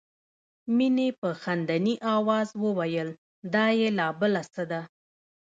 [0.75, 3.09] مينې په خندني آواز وویل
[3.53, 4.81] دا یې لا بله څه ده